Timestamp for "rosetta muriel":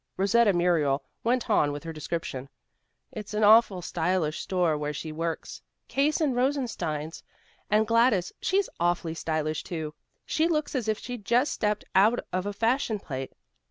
0.17-1.03